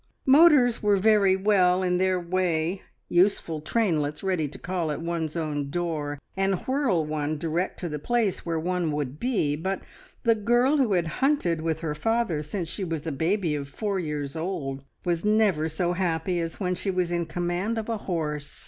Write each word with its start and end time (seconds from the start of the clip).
Motors 0.25 0.81
were 0.81 0.97
very 0.97 1.35
well 1.35 1.83
in 1.83 1.99
their 1.99 2.19
way 2.19 2.81
useful 3.07 3.61
trainlets 3.61 4.23
ready 4.23 4.47
to 4.47 4.57
call 4.57 4.89
at 4.89 4.99
one's 4.99 5.35
own 5.35 5.69
door 5.69 6.17
and 6.35 6.55
whirl 6.65 7.05
one 7.05 7.37
direct 7.37 7.79
to 7.81 7.87
the 7.87 7.99
place 7.99 8.43
where 8.43 8.59
one 8.59 8.91
would 8.93 9.19
be, 9.19 9.55
but 9.55 9.79
the 10.23 10.33
girl 10.33 10.77
who 10.77 10.93
had 10.93 11.05
hunted 11.21 11.61
with 11.61 11.81
her 11.81 11.93
father 11.93 12.41
since 12.41 12.67
she 12.67 12.83
was 12.83 13.05
a 13.05 13.11
baby 13.11 13.53
of 13.53 13.69
four 13.69 13.99
years 13.99 14.35
old 14.35 14.83
was 15.05 15.23
never 15.23 15.69
so 15.69 15.93
happy 15.93 16.39
as 16.39 16.59
when 16.59 16.73
she 16.73 16.89
was 16.89 17.11
in 17.11 17.27
command 17.27 17.77
of 17.77 17.87
a 17.87 17.97
horse. 17.97 18.59